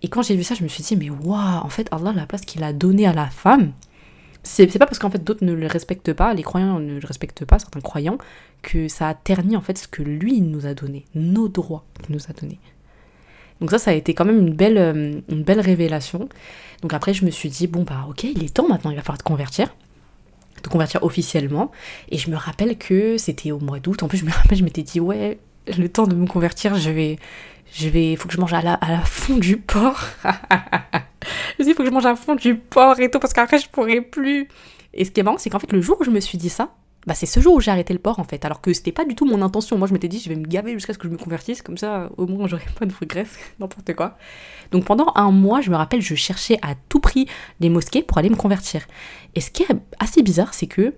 [0.02, 2.26] Et quand j'ai vu ça, je me suis dit, mais waouh, en fait, Allah, la
[2.26, 3.72] place qu'il a donnée à la femme,
[4.44, 7.46] c'est pas parce qu'en fait d'autres ne le respectent pas, les croyants ne le respectent
[7.46, 8.18] pas, certains croyants,
[8.62, 12.16] que ça a terni en fait ce que lui nous a donné, nos droits qu'il
[12.16, 12.60] nous a donnés.
[13.60, 16.30] Donc ça, ça a été quand même une belle, euh, une belle révélation.
[16.82, 19.02] Donc après, je me suis dit, bon bah ok, il est temps maintenant, il va
[19.02, 19.74] falloir te convertir
[20.70, 21.72] convertir officiellement.
[22.10, 24.04] Et je me rappelle que c'était au mois d'août.
[24.04, 25.40] En plus, je me rappelle, je m'étais dit, ouais,
[25.78, 27.20] le temps de me convertir, je vais.
[27.74, 28.16] Je vais.
[28.16, 30.06] Faut que je mange à la, à fond du porc.
[30.24, 33.60] je me dis, faut que je mange à fond du porc et tout, parce qu'après,
[33.60, 34.48] je pourrais plus.
[34.94, 36.50] Et ce qui est marrant, c'est qu'en fait, le jour où je me suis dit
[36.50, 36.70] ça,
[37.06, 39.06] bah, c'est ce jour où j'ai arrêté le porc en fait, alors que c'était pas
[39.06, 39.78] du tout mon intention.
[39.78, 41.78] Moi je m'étais dit je vais me gaver jusqu'à ce que je me convertisse, comme
[41.78, 43.28] ça au moins j'aurai pas de regrets,
[43.60, 44.18] n'importe quoi.
[44.72, 47.28] Donc pendant un mois, je me rappelle, je cherchais à tout prix
[47.60, 48.82] les mosquées pour aller me convertir.
[49.36, 49.68] Et ce qui est
[50.00, 50.94] assez bizarre, c'est que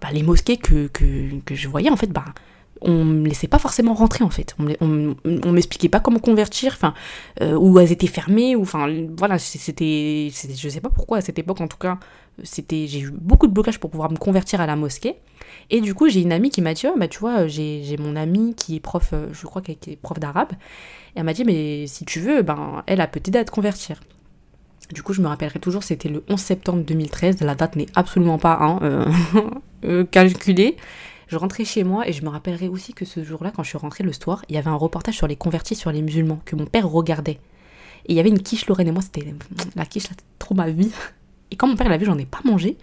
[0.00, 2.24] bah, les mosquées que, que, que, je voyais en fait, bah,
[2.80, 4.54] on me laissait pas forcément rentrer en fait.
[4.80, 6.94] On, on, m'expliquait pas comment convertir, enfin,
[7.40, 11.38] euh, ou elles étaient fermées, ou enfin, voilà, c'était, je sais pas pourquoi à cette
[11.38, 11.98] époque en tout cas,
[12.42, 15.16] c'était, j'ai eu beaucoup de blocages pour pouvoir me convertir à la mosquée.
[15.70, 18.16] Et du coup, j'ai une amie qui m'a dit, oh, bah tu vois, j'ai mon
[18.16, 21.44] amie qui est prof, euh, je crois qu'elle est prof d'arabe, et elle m'a dit,
[21.44, 24.00] mais si tu veux, ben, elle a peut t'aider à te convertir.
[24.92, 27.40] Du coup, je me rappellerai toujours, c'était le 11 septembre 2013.
[27.40, 29.06] La date n'est absolument pas hein, euh,
[29.84, 30.76] euh, calculée.
[31.26, 33.78] Je rentrais chez moi et je me rappellerai aussi que ce jour-là, quand je suis
[33.78, 36.54] rentrée le soir, il y avait un reportage sur les convertis sur les musulmans que
[36.54, 37.40] mon père regardait.
[38.06, 39.34] Et il y avait une quiche Lorraine et moi, c'était
[39.74, 40.92] la quiche, là, trop ma vie.
[41.54, 42.76] Et quand mon père l'a vu, j'en ai pas mangé.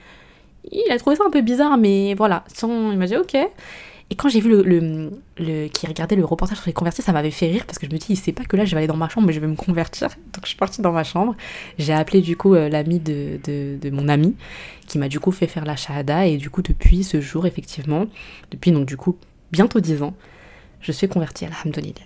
[0.72, 2.46] Il a trouvé ça un peu bizarre, mais voilà.
[2.48, 3.36] Sans, il m'a dit ok.
[3.36, 7.32] Et quand j'ai vu le, le, qui regardait le reportage sur les convertis, ça m'avait
[7.32, 8.88] fait rire parce que je me dis, il sait pas que là, je vais aller
[8.88, 10.08] dans ma chambre, mais je vais me convertir.
[10.34, 11.36] Donc je suis partie dans ma chambre.
[11.78, 14.36] J'ai appelé du coup euh, l'ami de, de, mon ami
[14.88, 16.28] qui m'a du coup fait faire la shahada.
[16.28, 18.06] Et du coup, depuis ce jour, effectivement,
[18.52, 19.18] depuis donc du coup
[19.52, 20.14] bientôt 10 ans,
[20.80, 22.06] je suis convertie, alhamdoulilah.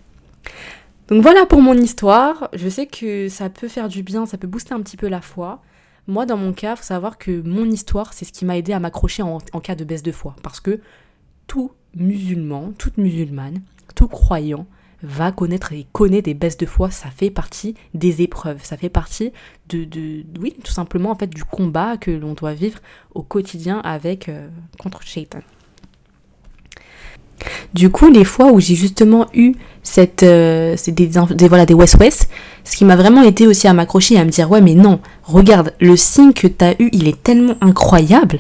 [1.10, 2.50] Donc voilà pour mon histoire.
[2.54, 5.22] Je sais que ça peut faire du bien, ça peut booster un petit peu la
[5.22, 5.62] foi.
[6.08, 8.80] Moi, dans mon cas, faut savoir que mon histoire, c'est ce qui m'a aidé à
[8.80, 10.36] m'accrocher en, cas de baisse de foi.
[10.44, 10.80] Parce que
[11.48, 13.62] tout musulman, toute musulmane,
[13.96, 14.68] tout croyant
[15.02, 18.90] va connaître et connaît des baisses de foi, ça fait partie des épreuves, ça fait
[18.90, 19.32] partie
[19.70, 22.80] de, oui, tout simplement en fait du combat que l'on doit vivre
[23.14, 24.48] au quotidien avec euh,
[24.80, 25.42] contre Shaitan.
[27.74, 32.30] Du coup, les fois où j'ai justement eu cette, euh, des, des West-West,
[32.66, 35.00] ce qui m'a vraiment été aussi à m'accrocher et à me dire, ouais, mais non,
[35.24, 38.40] regarde, le signe que tu as eu, il est tellement incroyable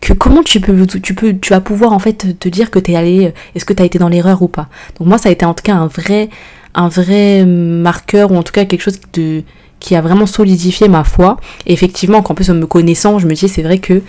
[0.00, 2.92] que comment tu peux, tu peux, tu vas pouvoir en fait te dire que tu
[2.92, 4.68] es allé, est-ce que tu as été dans l'erreur ou pas?
[4.98, 6.30] Donc moi, ça a été en tout cas un vrai,
[6.74, 9.42] un vrai marqueur ou en tout cas quelque chose de,
[9.80, 11.36] qui a vraiment solidifié ma foi.
[11.66, 14.02] Et effectivement, qu'en plus en me connaissant, je me dis c'est vrai que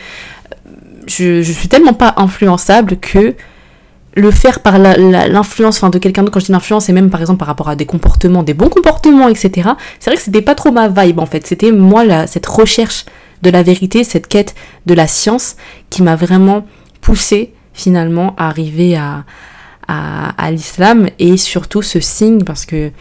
[1.07, 3.35] je, je suis tellement pas influençable que
[4.15, 7.21] le faire par l'influence enfin, de quelqu'un d'autre, quand je dis l'influence, et même par
[7.21, 9.69] exemple par rapport à des comportements, des bons comportements, etc.
[9.99, 11.45] C'est vrai que c'était pas trop ma vibe en fait.
[11.45, 13.05] C'était moi la, cette recherche
[13.41, 15.55] de la vérité, cette quête de la science
[15.89, 16.65] qui m'a vraiment
[17.01, 19.23] poussé finalement à arriver à,
[19.87, 22.91] à, l'islam et surtout ce signe parce que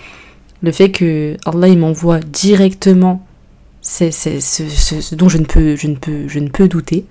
[0.63, 3.27] le fait que Allah il m'envoie directement
[3.81, 7.05] c'est ce, ce, dont je ne peux, je ne peux, je ne peux douter.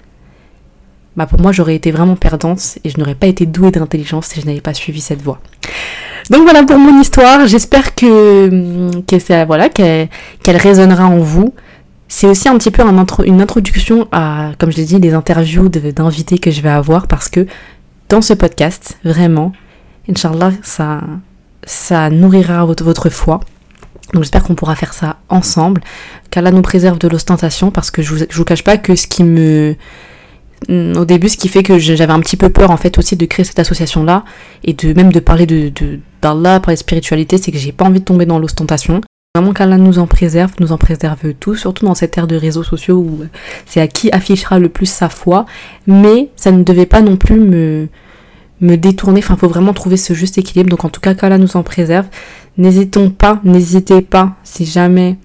[1.18, 4.40] Bah pour moi j'aurais été vraiment perdante et je n'aurais pas été douée d'intelligence si
[4.40, 5.40] je n'avais pas suivi cette voie.
[6.30, 10.08] Donc voilà pour mon histoire, j'espère que, que ça, voilà, qu'elle
[10.58, 11.54] résonnera en vous
[12.08, 12.84] c'est aussi un petit peu
[13.26, 17.30] une introduction à, comme je l'ai dit, les interviews d'invités que je vais avoir parce
[17.30, 17.46] que
[18.10, 19.52] dans ce podcast, vraiment,
[20.10, 21.02] Inch'Allah, ça,
[21.66, 23.42] ça nourrira votre, votre foi.
[24.14, 25.82] Donc j'espère qu'on pourra faire ça ensemble,
[26.32, 29.08] qu'Allah nous préserve de l'ostentation parce que je vous, je vous cache pas que ce
[29.08, 29.76] qui me...
[30.70, 33.26] Au début, ce qui fait que j'avais un petit peu peur en fait aussi de
[33.26, 34.26] créer cette association-là
[34.64, 35.72] et de même de parler de
[36.22, 39.02] d'Allah, parler de spiritualité, c'est que j'ai pas envie de tomber dans l'ostentation.
[39.36, 42.64] Vraiment qu'Allah nous en préserve, nous en préserve tous, surtout dans cette ère de réseaux
[42.64, 43.20] sociaux où
[43.68, 45.46] c'est à qui affichera le plus sa foi.
[45.86, 47.88] Mais ça ne devait pas non plus me,
[48.60, 49.20] me détourner.
[49.20, 50.72] Enfin, faut vraiment trouver ce juste équilibre.
[50.72, 52.08] Donc en tout cas, qu'Allah nous en préserve.
[52.58, 55.18] N'hésitons pas, n'hésitez pas, si jamais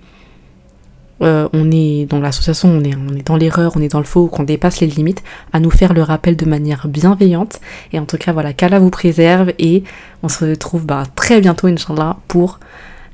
[1.23, 4.43] euh, on est dans l'association, on est, dans l'erreur, on est dans le faux, qu'on
[4.43, 7.61] dépasse les limites, à nous faire le rappel de manière bienveillante.
[7.93, 9.85] Et en tout cas, voilà, qu'Allah vous préserve et
[10.23, 12.59] on se retrouve bah, très bientôt, Inch'Allah, pour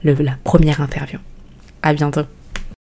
[0.05, 1.19] la première interview.
[1.83, 2.23] À bientôt.